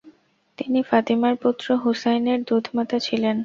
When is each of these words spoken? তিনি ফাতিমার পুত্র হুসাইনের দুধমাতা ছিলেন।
তিনি 0.57 0.79
ফাতিমার 0.83 1.35
পুত্র 1.43 1.67
হুসাইনের 1.83 2.39
দুধমাতা 2.43 2.97
ছিলেন। 2.99 3.37